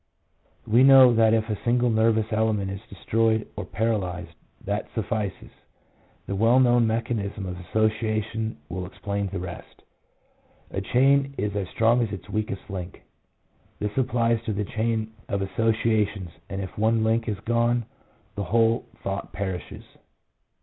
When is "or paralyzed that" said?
3.55-4.87